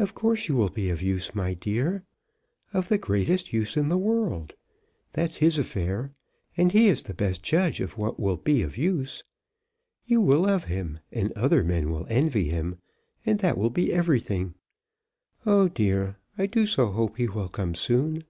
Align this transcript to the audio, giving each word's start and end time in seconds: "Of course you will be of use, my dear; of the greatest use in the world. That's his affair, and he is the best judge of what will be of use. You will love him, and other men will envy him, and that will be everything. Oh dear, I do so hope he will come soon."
"Of 0.00 0.16
course 0.16 0.48
you 0.48 0.56
will 0.56 0.68
be 0.68 0.90
of 0.90 1.00
use, 1.00 1.32
my 1.32 1.54
dear; 1.54 2.02
of 2.72 2.88
the 2.88 2.98
greatest 2.98 3.52
use 3.52 3.76
in 3.76 3.88
the 3.88 3.96
world. 3.96 4.56
That's 5.12 5.36
his 5.36 5.60
affair, 5.60 6.10
and 6.56 6.72
he 6.72 6.88
is 6.88 7.04
the 7.04 7.14
best 7.14 7.40
judge 7.44 7.78
of 7.80 7.96
what 7.96 8.18
will 8.18 8.36
be 8.36 8.62
of 8.62 8.76
use. 8.76 9.22
You 10.06 10.20
will 10.20 10.40
love 10.40 10.64
him, 10.64 10.98
and 11.12 11.30
other 11.34 11.62
men 11.62 11.88
will 11.92 12.08
envy 12.10 12.48
him, 12.48 12.80
and 13.24 13.38
that 13.38 13.56
will 13.56 13.70
be 13.70 13.92
everything. 13.94 14.54
Oh 15.46 15.68
dear, 15.68 16.16
I 16.36 16.46
do 16.46 16.66
so 16.66 16.88
hope 16.90 17.18
he 17.18 17.28
will 17.28 17.48
come 17.48 17.76
soon." 17.76 18.24